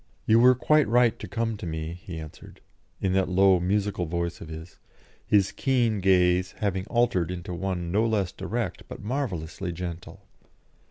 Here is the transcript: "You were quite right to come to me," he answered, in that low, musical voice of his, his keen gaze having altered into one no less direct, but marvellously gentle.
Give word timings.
"You 0.25 0.39
were 0.39 0.55
quite 0.55 0.87
right 0.87 1.19
to 1.19 1.27
come 1.27 1.57
to 1.57 1.67
me," 1.67 1.93
he 1.93 2.17
answered, 2.17 2.59
in 2.99 3.13
that 3.13 3.29
low, 3.29 3.59
musical 3.59 4.07
voice 4.07 4.41
of 4.41 4.47
his, 4.47 4.79
his 5.23 5.51
keen 5.51 5.99
gaze 6.01 6.53
having 6.53 6.87
altered 6.87 7.29
into 7.29 7.53
one 7.53 7.91
no 7.91 8.07
less 8.07 8.31
direct, 8.31 8.87
but 8.87 9.03
marvellously 9.03 9.71
gentle. 9.71 10.25